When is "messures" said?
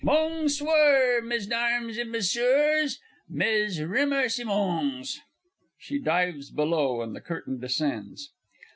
2.07-2.97